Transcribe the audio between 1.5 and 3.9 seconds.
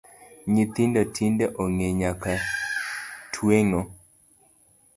ong’e nyaka tueng’o